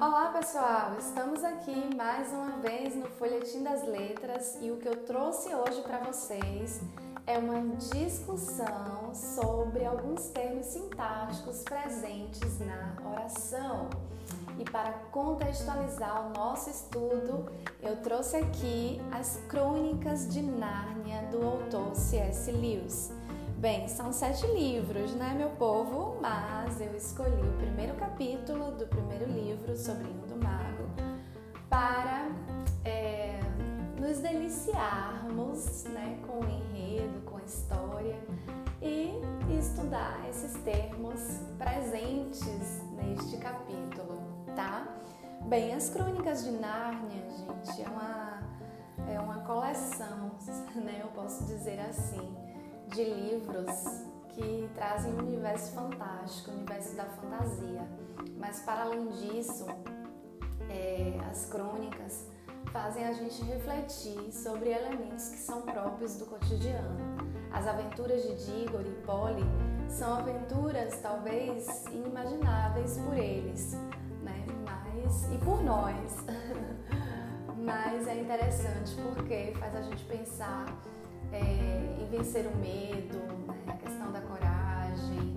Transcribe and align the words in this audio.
Olá 0.00 0.32
pessoal, 0.36 0.96
estamos 0.98 1.44
aqui 1.44 1.94
mais 1.94 2.32
uma 2.32 2.56
vez 2.56 2.96
no 2.96 3.06
Folhetim 3.06 3.62
das 3.62 3.86
Letras 3.86 4.58
e 4.60 4.72
o 4.72 4.78
que 4.78 4.88
eu 4.88 5.04
trouxe 5.04 5.54
hoje 5.54 5.80
para 5.82 5.98
vocês 5.98 6.80
é 7.24 7.38
uma 7.38 7.60
discussão 7.76 9.14
sobre 9.14 9.84
alguns 9.84 10.28
termos 10.30 10.66
sintáticos 10.66 11.62
presentes 11.62 12.58
na 12.58 12.96
oração. 13.12 13.88
E 14.58 14.64
para 14.64 14.90
contextualizar 15.12 16.26
o 16.26 16.30
nosso 16.30 16.68
estudo, 16.68 17.46
eu 17.80 17.94
trouxe 18.02 18.38
aqui 18.38 19.00
as 19.12 19.36
Crônicas 19.48 20.28
de 20.28 20.42
Nárnia 20.42 21.22
do 21.30 21.46
autor 21.46 21.94
C.S. 21.94 22.50
Lewis. 22.50 23.12
Bem, 23.58 23.88
são 23.88 24.12
sete 24.12 24.46
livros, 24.46 25.14
né, 25.14 25.34
meu 25.36 25.50
povo? 25.50 26.16
Mas 26.20 26.80
eu 26.80 26.94
escolhi 26.96 27.42
o 27.42 27.58
primeiro 27.58 27.94
capítulo 27.96 28.70
do 28.70 28.86
primeiro 28.86 29.26
livro, 29.26 29.76
Sobrinho 29.76 30.22
do 30.28 30.36
Mago, 30.36 30.88
para 31.68 32.28
é, 32.84 33.40
nos 34.00 34.18
deliciarmos 34.20 35.84
né, 35.84 36.18
com 36.26 36.38
o 36.38 36.48
enredo, 36.48 37.20
com 37.22 37.36
a 37.36 37.42
história 37.42 38.18
e 38.80 39.20
estudar 39.58 40.24
esses 40.30 40.54
termos 40.62 41.20
presentes 41.58 42.80
neste 42.92 43.38
capítulo 43.38 44.18
tá? 44.58 44.88
Bem, 45.42 45.72
as 45.72 45.88
Crônicas 45.88 46.44
de 46.44 46.50
Nárnia, 46.50 47.22
gente, 47.30 47.82
é 47.82 47.88
uma, 47.88 48.42
é 49.08 49.20
uma 49.20 49.38
coleção, 49.44 50.32
né? 50.74 50.98
Eu 51.00 51.08
posso 51.08 51.44
dizer 51.44 51.78
assim, 51.78 52.36
de 52.88 53.04
livros 53.04 54.04
que 54.30 54.68
trazem 54.74 55.12
um 55.14 55.18
universo 55.18 55.72
fantástico, 55.72 56.50
o 56.50 56.54
universo 56.54 56.94
da 56.96 57.04
fantasia. 57.04 57.88
Mas 58.36 58.60
para 58.60 58.82
além 58.82 59.08
disso, 59.08 59.66
é, 60.68 61.18
as 61.30 61.46
crônicas 61.46 62.26
fazem 62.72 63.04
a 63.06 63.12
gente 63.12 63.42
refletir 63.44 64.32
sobre 64.32 64.70
elementos 64.70 65.28
que 65.28 65.38
são 65.38 65.62
próprios 65.62 66.16
do 66.16 66.26
cotidiano. 66.26 66.98
As 67.52 67.66
aventuras 67.66 68.22
de 68.22 68.44
Digor 68.44 68.82
e 68.82 69.06
Polly 69.06 69.44
são 69.88 70.18
aventuras 70.18 70.98
talvez 71.00 71.86
inimagináveis 71.86 72.98
por 72.98 73.16
eles, 73.16 73.74
e 75.32 75.38
por 75.38 75.62
nós. 75.62 76.16
Mas 77.56 78.06
é 78.06 78.20
interessante 78.20 78.96
porque 79.02 79.52
faz 79.58 79.74
a 79.74 79.82
gente 79.82 80.04
pensar 80.04 80.66
é, 81.32 82.02
em 82.02 82.06
vencer 82.10 82.46
o 82.46 82.56
medo, 82.56 83.18
né? 83.46 83.64
a 83.66 83.72
questão 83.72 84.12
da 84.12 84.20
coragem, 84.20 85.36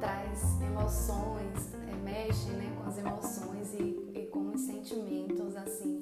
traz 0.00 0.60
emoções, 0.62 1.74
é, 1.88 1.94
mexe 2.04 2.50
né, 2.50 2.72
com 2.76 2.88
as 2.88 2.98
emoções 2.98 3.74
e, 3.74 4.18
e 4.18 4.26
com 4.26 4.50
os 4.54 4.60
sentimentos 4.60 5.56
assim 5.56 6.00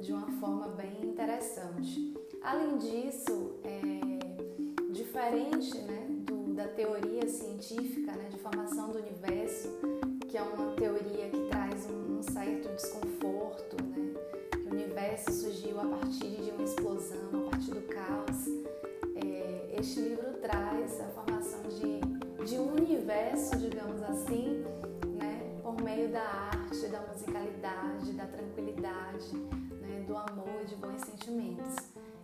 de 0.00 0.12
uma 0.12 0.28
forma 0.40 0.68
bem 0.68 1.04
interessante. 1.04 2.14
Além 2.42 2.76
disso, 2.76 3.54
é, 3.64 4.92
diferente 4.92 5.78
né, 5.78 6.06
do, 6.26 6.54
da 6.54 6.68
teoria 6.68 7.26
científica 7.26 8.12
né, 8.12 8.28
de 8.28 8.38
formação 8.38 8.90
do 8.90 8.98
universo, 8.98 9.53
sentimentos. 31.24 31.76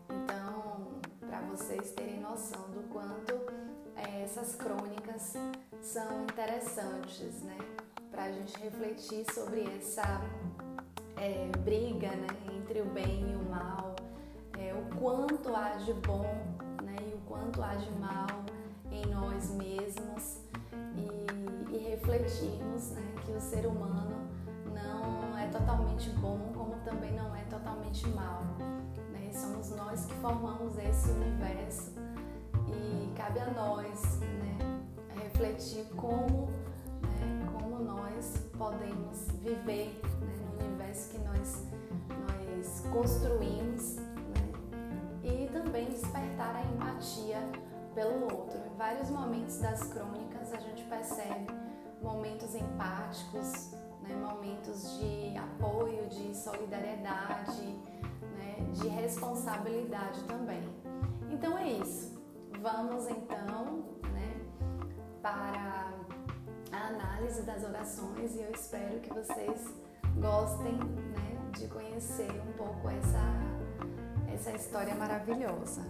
Então, 0.09 1.00
para 1.21 1.41
vocês 1.43 1.91
terem 1.93 2.21
noção 2.21 2.61
do 2.71 2.83
quanto 2.91 3.34
é, 3.97 4.22
essas 4.22 4.55
crônicas 4.55 5.34
são 5.81 6.25
interessantes, 6.25 7.43
né? 7.43 7.56
para 8.11 8.25
a 8.25 8.33
gente 8.33 8.59
refletir 8.61 9.25
sobre 9.33 9.62
essa 9.78 10.21
é, 11.16 11.49
briga 11.61 12.09
né, 12.09 12.28
entre 12.55 12.83
o 12.83 12.87
bem 12.87 13.31
e 13.31 13.37
o 13.37 13.49
mal, 13.49 13.97
é, 14.59 14.75
o 14.75 14.99
quanto 14.99 15.55
há 15.55 15.71
de 15.77 15.94
bom 15.94 16.27
né, 16.82 16.97
e 17.11 17.15
o 17.15 17.21
quanto 17.27 17.62
há 17.62 17.75
de 17.77 17.91
mal 17.93 18.27
em 18.91 19.06
nós 19.06 19.50
mesmos 19.53 20.41
e, 20.97 21.75
e 21.75 21.78
refletirmos 21.78 22.91
né, 22.91 23.15
que 23.25 23.32
o 23.32 23.41
ser 23.41 23.67
humano 23.67 24.28
não 24.85 25.39
é 25.39 25.47
totalmente 25.49 26.11
bom, 26.11 26.53
como 26.55 26.77
também 26.85 27.13
não 27.13 27.35
é 27.35 27.43
totalmente 27.45 28.09
mal. 28.09 28.43
Né? 29.13 29.31
Somos 29.33 29.71
nós 29.71 30.05
que 30.07 30.15
formamos 30.15 30.77
esse 30.79 31.11
universo 31.11 31.93
e 32.69 33.13
cabe 33.17 33.41
a 33.41 33.51
nós 33.51 34.21
né, 34.21 34.59
refletir 35.23 35.85
como 35.97 36.51
nós 38.21 38.47
podemos 38.59 39.29
viver 39.43 39.99
né, 40.21 40.35
no 40.43 40.67
universo 40.67 41.11
que 41.11 41.19
nós, 41.19 41.65
nós 42.29 42.85
construímos 42.93 43.97
né, 43.97 44.53
e 45.23 45.49
também 45.49 45.87
despertar 45.87 46.55
a 46.55 46.62
empatia 46.62 47.39
pelo 47.95 48.25
outro. 48.25 48.59
Em 48.59 48.77
vários 48.77 49.09
momentos 49.11 49.59
das 49.59 49.85
crônicas 49.85 50.53
a 50.53 50.59
gente 50.59 50.85
percebe 50.85 51.47
momentos 52.03 52.55
empáticos, 52.55 53.75
né, 54.10 54.16
momentos 54.16 54.98
de 54.98 55.37
apoio, 55.37 56.06
de 56.09 56.37
solidariedade, 56.37 57.62
né, 58.37 58.56
de 58.72 58.88
responsabilidade 58.88 60.22
também. 60.25 60.62
Então 61.31 61.56
é 61.56 61.69
isso. 61.69 62.20
Vamos 62.60 63.09
então 63.09 63.84
né, 64.12 64.41
para 65.22 65.93
a 66.72 66.87
análise 66.88 67.43
das 67.43 67.65
orações 67.65 68.34
e 68.34 68.43
eu 68.43 68.50
espero 68.50 69.00
que 69.00 69.12
vocês 69.12 69.75
gostem 70.16 70.75
né, 70.75 71.50
de 71.56 71.69
conhecer 71.69 72.31
um 72.31 72.53
pouco 72.53 72.88
essa, 72.88 74.32
essa 74.32 74.53
história 74.53 74.94
maravilhosa. 74.94 75.82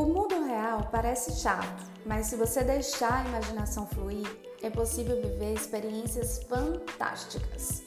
O 0.00 0.06
mundo 0.06 0.46
real 0.46 0.88
parece 0.90 1.30
chato, 1.42 1.84
mas 2.06 2.28
se 2.28 2.34
você 2.34 2.64
deixar 2.64 3.22
a 3.22 3.28
imaginação 3.28 3.86
fluir, 3.86 4.26
é 4.62 4.70
possível 4.70 5.20
viver 5.20 5.52
experiências 5.52 6.42
fantásticas. 6.44 7.82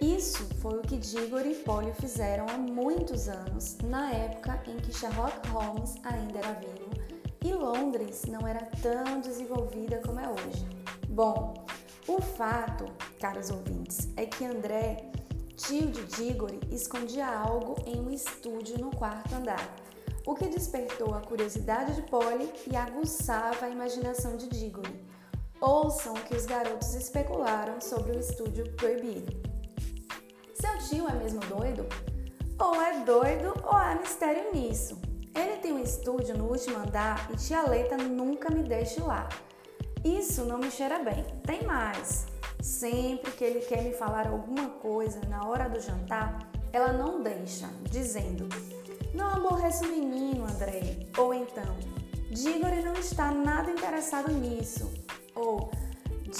Isso 0.00 0.48
foi 0.62 0.78
o 0.78 0.82
que 0.82 0.96
Diggory 0.96 1.50
e 1.50 1.54
Polly 1.64 1.92
fizeram 1.94 2.46
há 2.48 2.56
muitos 2.56 3.28
anos, 3.28 3.78
na 3.82 4.12
época 4.12 4.62
em 4.68 4.76
que 4.76 4.94
Sherlock 4.94 5.48
Holmes 5.48 5.96
ainda 6.04 6.38
era 6.38 6.52
vivo 6.52 6.88
e 7.44 7.52
Londres 7.52 8.22
não 8.28 8.46
era 8.46 8.64
tão 8.80 9.18
desenvolvida 9.20 10.00
como 10.06 10.20
é 10.20 10.28
hoje. 10.28 10.64
Bom, 11.08 11.66
o 12.06 12.22
fato, 12.22 12.84
caros 13.18 13.50
ouvintes, 13.50 14.08
é 14.16 14.24
que 14.24 14.44
André, 14.44 15.10
tio 15.56 15.88
de 15.88 16.04
Diggory, 16.04 16.60
escondia 16.70 17.26
algo 17.26 17.74
em 17.84 18.00
um 18.00 18.12
estúdio 18.12 18.78
no 18.78 18.92
quarto 18.92 19.34
andar, 19.34 19.68
o 20.26 20.34
que 20.34 20.48
despertou 20.48 21.14
a 21.14 21.20
curiosidade 21.20 21.94
de 21.94 22.02
Polly 22.02 22.52
e 22.70 22.74
aguçava 22.74 23.66
a 23.66 23.70
imaginação 23.70 24.36
de 24.36 24.48
Diggory. 24.48 25.00
Ouçam 25.60 26.14
o 26.14 26.20
que 26.20 26.34
os 26.34 26.44
garotos 26.44 26.94
especularam 26.94 27.80
sobre 27.80 28.12
o 28.12 28.18
estúdio 28.18 28.70
proibido. 28.72 29.32
Seu 30.54 30.78
tio 30.88 31.08
é 31.08 31.12
mesmo 31.12 31.40
doido? 31.40 31.86
Ou 32.58 32.82
é 32.82 33.04
doido 33.04 33.54
ou 33.62 33.76
há 33.76 33.94
mistério 33.94 34.52
nisso. 34.52 35.00
Ele 35.32 35.58
tem 35.58 35.72
um 35.72 35.82
estúdio 35.82 36.36
no 36.36 36.48
último 36.50 36.76
andar 36.76 37.30
e 37.32 37.36
tia 37.36 37.62
Leita 37.62 37.96
nunca 37.96 38.50
me 38.50 38.64
deixa 38.64 39.04
lá. 39.04 39.28
Isso 40.04 40.44
não 40.44 40.58
me 40.58 40.70
cheira 40.70 40.98
bem. 40.98 41.24
Tem 41.44 41.62
mais. 41.64 42.26
Sempre 42.60 43.30
que 43.30 43.44
ele 43.44 43.60
quer 43.60 43.82
me 43.82 43.92
falar 43.92 44.26
alguma 44.26 44.70
coisa 44.70 45.20
na 45.28 45.46
hora 45.46 45.68
do 45.68 45.78
jantar, 45.78 46.50
ela 46.72 46.92
não 46.92 47.22
deixa, 47.22 47.68
dizendo: 47.84 48.48
Não 49.16 49.28
aborreço 49.28 49.84
o 49.84 49.88
menino, 49.88 50.44
André. 50.44 51.08
Ou 51.18 51.32
então, 51.32 51.76
Digori 52.30 52.82
não 52.82 52.92
está 52.94 53.32
nada 53.32 53.70
interessado 53.70 54.30
nisso. 54.30 54.92
Ou, 55.34 55.70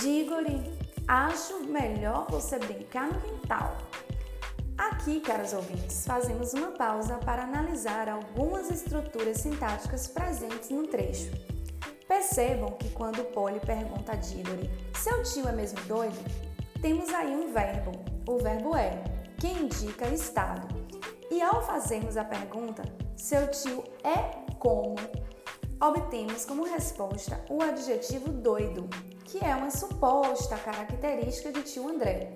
Digori, 0.01 0.63
acho 1.09 1.65
melhor 1.65 2.27
você 2.31 2.59
brincar 2.59 3.09
no 3.09 3.21
quintal. 3.21 3.79
Aqui, 4.77 5.21
caros 5.21 5.55
ouvintes, 5.55 6.05
fazemos 6.07 6.53
uma 6.53 6.73
pausa 6.73 7.17
para 7.17 7.45
analisar 7.45 8.09
algumas 8.09 8.71
estruturas 8.71 9.39
sintáticas 9.39 10.07
presentes 10.07 10.69
no 10.71 10.87
trecho. 10.87 11.33
Percebam 12.07 12.71
que 12.73 12.91
quando 12.91 13.25
Polly 13.33 13.59
pergunta 13.59 14.13
a 14.13 14.17
Diggory, 14.17 14.71
seu 14.95 15.23
tio 15.23 15.49
é 15.49 15.53
mesmo 15.53 15.81
doido? 15.89 16.47
temos 16.87 17.13
aí 17.13 17.35
um 17.35 17.53
verbo, 17.53 17.91
o 18.29 18.39
verbo 18.39 18.77
é, 18.77 19.03
que 19.39 19.49
indica 19.49 20.09
estado. 20.09 20.69
E 21.31 21.43
ao 21.43 21.61
fazermos 21.67 22.17
a 22.17 22.25
pergunta, 22.25 22.83
seu 23.17 23.51
tio 23.51 23.83
é 24.05 24.47
como, 24.59 24.95
obtemos 25.81 26.45
como 26.45 26.65
resposta 26.65 27.45
o 27.51 27.63
adjetivo 27.63 28.31
doido, 28.31 28.89
que 29.25 29.45
é 29.45 29.55
uma 29.55 29.71
suposta 29.71 30.57
característica 30.57 31.53
de 31.53 31.63
tio 31.63 31.89
André. 31.89 32.35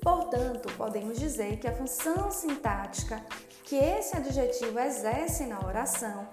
Portanto, 0.00 0.72
podemos 0.76 1.18
dizer 1.18 1.58
que 1.58 1.66
a 1.66 1.74
função 1.74 2.30
sintática 2.30 3.24
que 3.64 3.74
esse 3.74 4.16
adjetivo 4.16 4.78
exerce 4.78 5.44
na 5.44 5.58
oração 5.66 6.28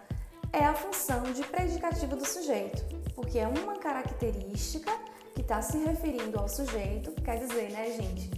é 0.54 0.64
a 0.64 0.74
função 0.74 1.24
de 1.24 1.44
predicativo 1.44 2.16
do 2.16 2.26
sujeito, 2.26 2.84
porque 3.16 3.40
é 3.40 3.48
uma 3.48 3.80
característica 3.80 4.92
que 5.34 5.42
está 5.42 5.62
se 5.62 5.80
referindo 5.80 6.40
ao 6.40 6.48
sujeito, 6.48 7.12
quer 7.24 7.40
dizer, 7.40 7.72
né, 7.72 7.92
gente? 7.92 8.30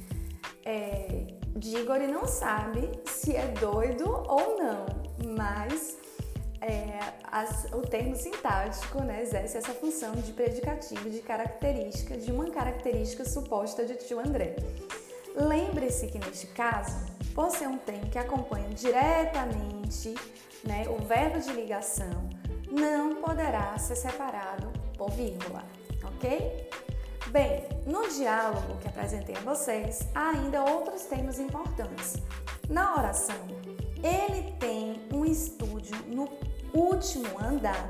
É, 0.64 1.28
Digori 1.56 2.08
não 2.08 2.28
sabe 2.28 2.90
se 3.06 3.34
é 3.36 3.48
doido 3.48 4.10
ou 4.28 4.58
não, 4.58 4.86
mas 5.38 5.98
é, 6.60 7.00
as, 7.32 7.66
o 7.72 7.82
termo 7.82 8.14
sintático 8.14 9.02
né, 9.02 9.22
exerce 9.22 9.58
essa 9.58 9.72
função 9.72 10.14
de 10.16 10.34
predicativo, 10.34 11.10
de 11.10 11.20
característica, 11.20 12.18
de 12.18 12.30
uma 12.30 12.50
característica 12.50 13.24
suposta 13.24 13.86
de 13.86 13.96
tio 13.96 14.20
André. 14.20 14.58
Lembre-se 15.34 16.08
que 16.08 16.20
neste 16.20 16.48
caso, 16.48 16.94
por 17.34 17.50
ser 17.50 17.68
um 17.68 17.78
termo 17.78 18.10
que 18.10 18.18
acompanha 18.18 18.70
diretamente 18.70 20.14
né, 20.62 20.86
o 20.90 21.02
verbo 21.06 21.40
de 21.40 21.54
ligação, 21.54 22.30
não 22.70 23.16
poderá 23.16 23.78
ser 23.78 23.96
separado 23.96 24.72
por 24.98 25.10
vírgula, 25.12 25.64
ok? 26.04 26.65
Bem, 27.36 27.68
no 27.86 28.08
diálogo 28.08 28.78
que 28.78 28.88
apresentei 28.88 29.36
a 29.36 29.42
vocês, 29.42 30.08
há 30.16 30.30
ainda 30.30 30.64
outros 30.64 31.02
termos 31.02 31.38
importantes. 31.38 32.14
Na 32.70 32.96
oração, 32.96 33.36
ele 34.02 34.54
tem 34.54 35.06
um 35.14 35.26
estúdio 35.26 35.98
no 36.08 36.30
último 36.74 37.28
andar. 37.38 37.90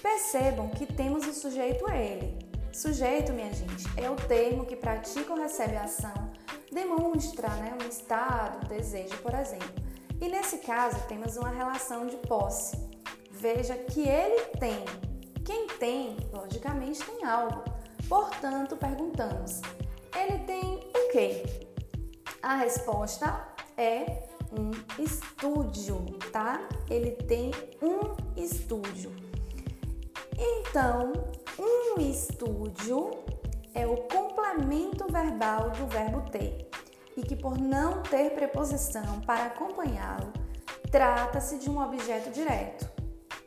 Percebam 0.00 0.68
que 0.68 0.86
temos 0.86 1.26
o 1.26 1.32
sujeito 1.32 1.90
ele. 1.90 2.38
Sujeito, 2.72 3.32
minha 3.32 3.52
gente, 3.52 3.88
é 3.96 4.08
o 4.08 4.14
termo 4.14 4.64
que 4.64 4.76
pratica 4.76 5.32
ou 5.32 5.40
recebe 5.40 5.74
a 5.74 5.82
ação 5.82 6.30
demonstra 6.70 7.48
né, 7.48 7.76
um 7.82 7.88
estado, 7.88 8.64
um 8.64 8.68
desejo, 8.68 9.16
por 9.16 9.34
exemplo. 9.34 9.82
E 10.20 10.28
nesse 10.28 10.58
caso 10.58 10.96
temos 11.08 11.36
uma 11.36 11.50
relação 11.50 12.06
de 12.06 12.16
posse. 12.18 12.76
Veja 13.32 13.74
que 13.74 14.08
ele 14.08 14.42
tem. 14.60 14.84
Quem 15.44 15.66
tem, 15.66 16.16
logicamente, 16.32 17.02
tem 17.02 17.24
algo. 17.24 17.69
Portanto, 18.10 18.76
perguntamos: 18.76 19.60
ele 20.16 20.40
tem 20.40 20.80
o 20.92 21.12
quê? 21.12 21.44
A 22.42 22.56
resposta 22.56 23.46
é 23.76 24.24
um 24.50 24.72
estúdio, 25.00 26.04
tá? 26.32 26.68
Ele 26.90 27.12
tem 27.12 27.52
um 27.80 28.16
estúdio. 28.36 29.14
Então, 30.36 31.12
um 31.56 32.00
estúdio 32.00 33.12
é 33.74 33.86
o 33.86 33.96
complemento 34.08 35.06
verbal 35.12 35.70
do 35.70 35.86
verbo 35.86 36.28
ter 36.32 36.68
e 37.16 37.22
que, 37.22 37.36
por 37.36 37.56
não 37.58 38.02
ter 38.02 38.30
preposição 38.30 39.20
para 39.20 39.44
acompanhá-lo, 39.44 40.32
trata-se 40.90 41.58
de 41.58 41.70
um 41.70 41.80
objeto 41.80 42.30
direto, 42.30 42.90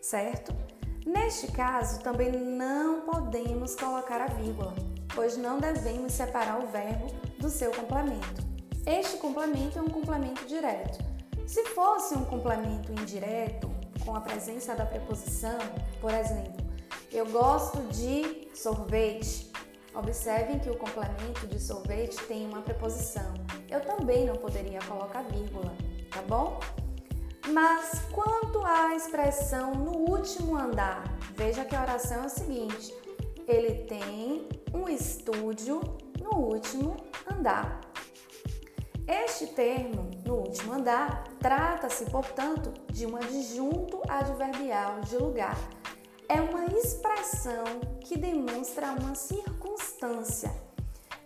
certo? 0.02 0.56
Neste 1.06 1.52
caso, 1.52 2.02
também 2.02 2.32
não 2.32 3.02
podemos 3.02 3.76
colocar 3.76 4.22
a 4.22 4.28
vírgula, 4.28 4.74
pois 5.14 5.38
não 5.38 5.60
devemos 5.60 6.14
separar 6.14 6.64
o 6.64 6.68
verbo 6.68 7.08
do 7.40 7.50
seu 7.50 7.72
complemento. 7.72 8.42
Este 8.86 9.18
complemento 9.18 9.80
é 9.80 9.82
um 9.82 9.90
complemento 9.90 10.46
direto. 10.46 11.04
Se 11.46 11.66
fosse 11.68 12.16
um 12.16 12.26
complemento 12.26 12.92
indireto, 12.92 13.70
com 14.06 14.16
a 14.16 14.22
presença 14.22 14.76
da 14.76 14.86
preposição, 14.86 15.60
por 16.00 16.14
exemplo, 16.14 16.64
eu 17.12 17.26
gosto 17.30 17.82
de 17.90 18.50
sorvete, 18.54 19.54
Observem 19.96 20.58
que 20.58 20.72
o 20.72 20.76
complemento 20.76 21.46
de 21.46 21.60
sorvete 21.60 22.18
tem 22.26 22.48
uma 22.48 22.62
preposição. 22.62 23.32
Eu 23.70 23.80
também 23.82 24.26
não 24.26 24.36
poderia 24.36 24.80
colocar 24.82 25.22
vírgula, 25.22 25.72
tá 26.10 26.20
bom? 26.24 26.60
Mas 27.52 28.02
quanto 28.12 28.66
à 28.66 28.96
expressão 28.96 29.74
no 29.74 30.10
último 30.10 30.58
andar, 30.58 31.04
veja 31.36 31.66
que 31.66 31.76
a 31.76 31.82
oração 31.82 32.24
é 32.24 32.26
o 32.26 32.30
seguinte: 32.30 32.96
ele 33.48 33.84
tem 33.84 34.48
um 34.74 34.88
estúdio 34.88 35.82
no 36.22 36.38
último 36.38 36.96
andar. 37.30 37.82
Este 39.06 39.48
termo, 39.48 40.10
no 40.26 40.36
último 40.36 40.74
andar, 40.74 41.26
trata-se, 41.40 42.06
portanto, 42.06 42.74
de 42.90 43.06
um 43.06 43.18
adjunto 43.18 44.02
adverbial 44.08 45.02
de 45.02 45.18
lugar. 45.18 45.58
É 46.30 46.40
uma 46.40 46.66
expressão 46.66 47.66
que 48.00 48.18
demonstra 48.18 48.94
uma 48.94 49.14
circunstância 49.14 50.52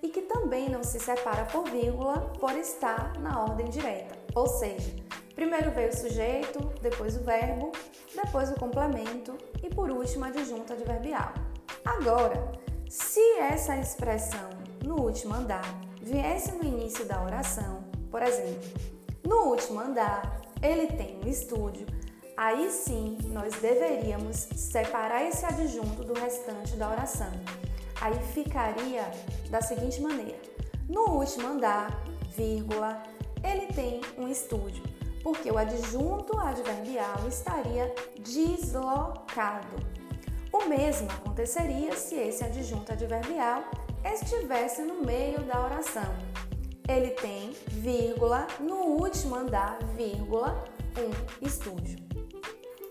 e 0.01 0.09
que 0.09 0.23
também 0.23 0.69
não 0.69 0.83
se 0.83 0.99
separa 0.99 1.45
por 1.45 1.69
vírgula 1.69 2.33
por 2.39 2.57
estar 2.57 3.17
na 3.19 3.43
ordem 3.43 3.69
direta. 3.69 4.17
Ou 4.33 4.47
seja, 4.47 5.06
primeiro 5.37 5.69
veio 5.69 5.89
o 5.89 5.95
sujeito, 5.95 6.59
depois 6.81 7.15
o 7.15 7.23
verbo, 7.23 7.71
depois 8.15 8.49
o 8.49 8.55
complemento 8.55 9.37
e 9.61 9.69
por 9.69 9.91
último 9.91 10.25
a 10.25 10.29
adjunto 10.29 10.73
adverbial. 10.73 11.31
Agora, 11.85 12.51
se 12.89 13.21
essa 13.37 13.77
expressão 13.77 14.49
no 14.83 14.99
último 14.99 15.35
andar 15.35 15.79
viesse 16.01 16.51
no 16.53 16.63
início 16.63 17.05
da 17.05 17.23
oração, 17.23 17.83
por 18.09 18.23
exemplo, 18.23 18.67
no 19.23 19.49
último 19.51 19.79
andar 19.79 20.41
ele 20.63 20.87
tem 20.87 21.19
um 21.23 21.29
estúdio 21.29 21.85
Aí 22.35 22.69
sim, 22.69 23.17
nós 23.31 23.51
deveríamos 23.55 24.47
separar 24.55 25.23
esse 25.23 25.43
adjunto 25.43 26.03
do 26.03 26.13
restante 26.13 26.75
da 26.75 26.87
oração. 26.87 27.31
Aí 27.99 28.13
ficaria 28.31 29.09
da 29.49 29.59
seguinte 29.59 29.99
maneira: 30.01 30.39
no 30.87 31.17
último 31.17 31.47
andar, 31.47 31.99
vírgula, 32.35 33.01
ele 33.43 33.73
tem 33.73 34.01
um 34.19 34.27
estúdio, 34.27 34.83
porque 35.27 35.51
o 35.51 35.57
adjunto 35.57 36.39
adverbial 36.39 37.27
estaria 37.27 37.93
deslocado. 38.17 39.75
O 40.53 40.69
mesmo 40.69 41.11
aconteceria 41.11 41.93
se 41.97 42.15
esse 42.15 42.45
adjunto 42.45 42.93
adverbial 42.93 43.61
estivesse 44.05 44.83
no 44.83 45.03
meio 45.03 45.41
da 45.41 45.65
oração. 45.65 46.15
Ele 46.87 47.09
tem, 47.09 47.53
vírgula, 47.67 48.47
no 48.61 48.75
último 49.01 49.35
andar, 49.35 49.77
vírgula, 49.97 50.63
um 50.97 51.45
estúdio. 51.45 51.99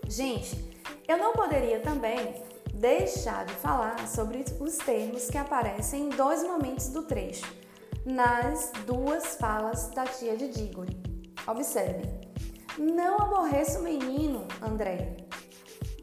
Gente, 0.07 0.63
eu 1.07 1.17
não 1.17 1.33
poderia 1.33 1.79
também 1.79 2.35
deixar 2.71 3.45
de 3.45 3.53
falar 3.55 4.07
sobre 4.07 4.45
os 4.59 4.77
termos 4.77 5.27
que 5.27 5.39
aparecem 5.39 6.03
em 6.03 6.09
dois 6.09 6.43
momentos 6.43 6.89
do 6.89 7.01
trecho, 7.01 7.51
nas 8.05 8.71
duas 8.85 9.37
falas 9.37 9.89
da 9.89 10.05
tia 10.05 10.37
de 10.37 10.49
Diggory. 10.49 10.95
Observe. 11.47 12.26
Não 12.77 13.17
aborreça 13.17 13.79
o 13.79 13.83
menino, 13.83 14.47
André. 14.61 15.17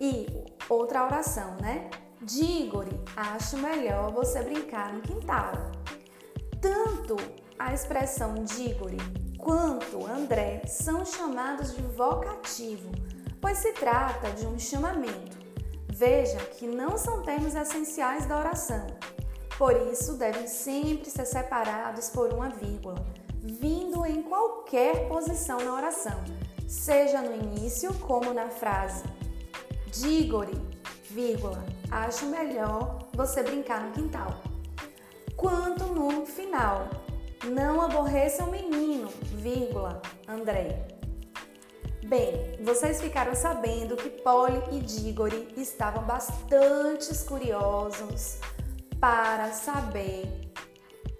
E 0.00 0.26
outra 0.68 1.04
oração, 1.04 1.56
né? 1.60 1.90
Diggory, 2.22 2.98
acho 3.16 3.58
melhor 3.58 4.12
você 4.12 4.42
brincar 4.42 4.92
no 4.92 5.02
quintal. 5.02 5.52
Tanto 6.60 7.16
a 7.58 7.72
expressão 7.72 8.34
Diggory 8.44 8.96
quanto 9.38 10.06
André 10.06 10.62
são 10.66 11.04
chamados 11.04 11.74
de 11.74 11.82
vocativo 11.82 12.90
pois 13.44 13.58
se 13.58 13.72
trata 13.72 14.30
de 14.30 14.46
um 14.46 14.58
chamamento. 14.58 15.36
Veja 15.86 16.38
que 16.38 16.66
não 16.66 16.96
são 16.96 17.20
termos 17.20 17.54
essenciais 17.54 18.24
da 18.24 18.38
oração, 18.38 18.86
por 19.58 19.76
isso 19.92 20.14
devem 20.14 20.46
sempre 20.46 21.10
ser 21.10 21.26
separados 21.26 22.08
por 22.08 22.32
uma 22.32 22.48
vírgula, 22.48 23.04
vindo 23.38 24.06
em 24.06 24.22
qualquer 24.22 25.08
posição 25.08 25.62
na 25.62 25.74
oração, 25.74 26.24
seja 26.66 27.22
no 27.22 27.34
início 27.34 27.92
como 27.94 28.32
na 28.32 28.48
frase. 28.48 29.04
Digore, 29.86 30.60
vírgula, 31.10 31.64
acho 31.90 32.26
melhor 32.26 32.98
você 33.14 33.42
brincar 33.42 33.82
no 33.82 33.92
quintal. 33.92 34.42
Quanto 35.36 35.84
no 35.86 36.24
final, 36.26 36.88
não 37.44 37.80
aborreça 37.80 38.44
o 38.44 38.50
menino, 38.50 39.08
vírgula, 39.34 40.00
André. 40.26 40.88
Bem, 42.06 42.58
vocês 42.62 43.00
ficaram 43.00 43.34
sabendo 43.34 43.96
que 43.96 44.10
Polly 44.10 44.62
e 44.72 44.80
Diggory 44.80 45.48
estavam 45.56 46.04
bastante 46.04 47.12
curiosos 47.24 48.38
para 49.00 49.52
saber 49.52 50.50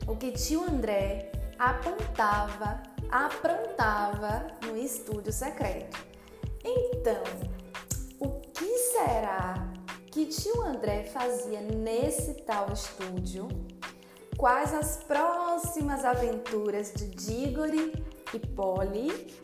o 0.07 0.15
que 0.15 0.33
tio 0.33 0.63
André 0.63 1.33
apontava, 1.59 2.83
aprontava 3.11 4.47
no 4.65 4.77
estúdio 4.77 5.33
secreto. 5.33 6.05
Então, 6.65 7.23
o 8.19 8.41
que 8.53 8.79
será 8.93 9.73
que 10.11 10.27
tio 10.27 10.63
André 10.63 11.05
fazia 11.05 11.61
nesse 11.61 12.35
tal 12.43 12.73
estúdio? 12.73 13.49
quais 14.37 14.75
as 14.75 14.97
próximas 15.05 16.05
aventuras 16.05 16.93
de 16.93 17.07
Diggory 17.09 17.93
e 18.33 18.39
Polly. 18.39 19.35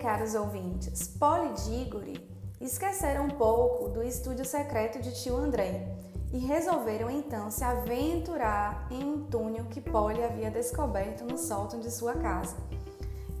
Caros 0.00 0.34
ouvintes, 0.34 1.06
Polly 1.06 1.50
e 1.50 1.52
Diggory 1.52 2.30
esqueceram 2.58 3.26
um 3.26 3.30
pouco 3.30 3.90
do 3.90 4.02
estúdio 4.02 4.46
secreto 4.46 4.98
de 4.98 5.12
tio 5.22 5.36
André 5.36 5.94
e 6.32 6.38
resolveram 6.38 7.10
então 7.10 7.50
se 7.50 7.62
aventurar 7.62 8.88
em 8.90 9.04
um 9.04 9.24
túnel 9.24 9.66
que 9.66 9.80
Polly 9.80 10.24
havia 10.24 10.50
descoberto 10.50 11.24
no 11.24 11.36
sótão 11.36 11.80
de 11.80 11.90
sua 11.90 12.14
casa. 12.14 12.56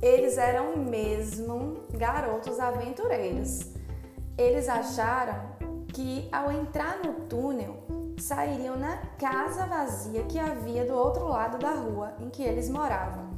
Eles 0.02 0.36
eram 0.36 0.76
mesmo 0.76 1.84
garotos 1.92 2.60
aventureiros. 2.60 3.66
Eles 4.36 4.68
acharam 4.68 5.40
que 5.94 6.28
ao 6.30 6.52
entrar 6.52 6.98
no 7.02 7.26
túnel 7.26 7.76
sairiam 8.18 8.76
na 8.76 8.98
casa 9.18 9.64
vazia 9.66 10.24
que 10.24 10.38
havia 10.38 10.84
do 10.84 10.92
outro 10.92 11.26
lado 11.26 11.58
da 11.58 11.72
rua 11.72 12.12
em 12.20 12.28
que 12.28 12.42
eles 12.42 12.68
moravam. 12.68 13.29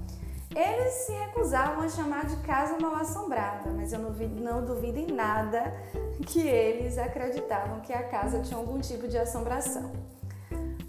Eles 0.55 0.93
se 0.93 1.13
recusavam 1.13 1.83
a 1.85 1.89
chamar 1.89 2.27
de 2.27 2.37
casa 2.39 2.79
mal 2.79 2.97
assombrada, 2.97 3.71
mas 3.71 3.93
eu 3.93 3.99
não, 3.99 4.11
não 4.11 4.65
duvido 4.65 4.99
em 4.99 5.07
nada 5.07 5.73
que 6.27 6.47
eles 6.47 6.99
acreditavam 6.99 7.81
que 7.81 7.93
a 7.93 8.03
casa 8.03 8.41
tinha 8.41 8.59
algum 8.59 8.79
tipo 8.79 9.09
de 9.09 9.17
assombração. 9.17 9.91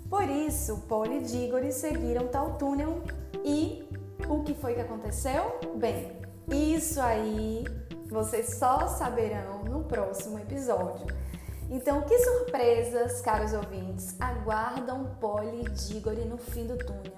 Por 0.10 0.30
isso, 0.30 0.84
Paul 0.88 1.06
e 1.06 1.22
Diggory 1.22 1.72
seguiram 1.72 2.28
tal 2.28 2.56
túnel 2.56 3.02
e 3.44 3.88
o 4.28 4.44
que 4.44 4.54
foi 4.54 4.76
que 4.76 4.82
aconteceu? 4.82 5.60
Bem, 5.76 6.22
isso 6.48 7.02
aí 7.02 7.64
vocês 8.10 8.58
só 8.60 8.88
saberão 8.88 9.64
no 9.64 9.84
próximo 9.86 10.38
episódio. 10.38 11.08
Então, 11.70 12.04
que 12.04 12.20
surpresas, 12.20 13.22
caros 13.22 13.54
ouvintes, 13.54 14.16
aguardam 14.20 15.16
Polly 15.20 15.62
e 15.66 15.70
Diggory 15.70 16.26
no 16.26 16.38
fim 16.38 16.68
do 16.68 16.78
túnel? 16.78 17.13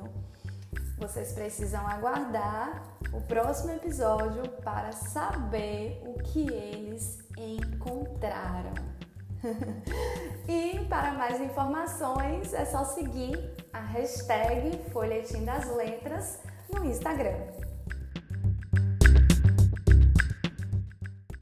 Vocês 0.98 1.34
precisam 1.34 1.86
aguardar 1.86 2.82
o 3.12 3.20
próximo 3.22 3.74
episódio 3.74 4.50
para 4.64 4.92
saber 4.92 6.02
o 6.06 6.14
que 6.24 6.48
eles 6.52 7.20
encontraram. 7.38 8.74
e 10.48 10.86
para 10.86 11.12
mais 11.12 11.40
informações 11.42 12.54
é 12.54 12.66
só 12.66 12.84
seguir 12.86 13.56
a 13.74 13.80
hashtag 13.80 14.90
Folhetim 14.92 15.44
das 15.44 15.68
Letras 15.76 16.40
no 16.74 16.86
Instagram. 16.86 17.65